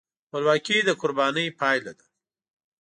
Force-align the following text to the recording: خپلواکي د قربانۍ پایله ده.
خپلواکي 0.27 0.77
د 0.87 0.89
قربانۍ 1.01 1.47
پایله 1.59 1.93
ده. 1.99 2.05